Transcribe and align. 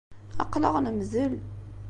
Aql-aɣ 0.43 0.75
nemdel. 0.79 1.33